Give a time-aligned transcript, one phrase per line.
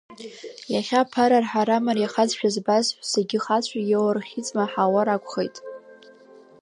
[0.73, 5.55] Иахьа аԥара арҳара мариахазшәа збаз ҳәсагьы хацәагьы ор, хьи змаҳауа ракәхеит.